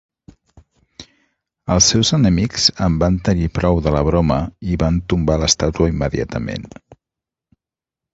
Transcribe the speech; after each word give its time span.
Els 1.73 1.89
seus 1.91 2.09
enemics 2.17 2.65
en 2.85 2.95
van 3.03 3.19
tenir 3.27 3.49
prou 3.57 3.81
de 3.87 3.93
la 3.97 4.01
broma 4.07 4.39
i 4.71 4.79
van 4.85 4.97
tombar 5.13 5.37
l'estàtua 5.43 5.91
immediatament. 5.93 6.67